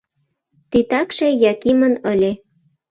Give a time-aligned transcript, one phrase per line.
[0.71, 2.31] Титакше Якимын ыле.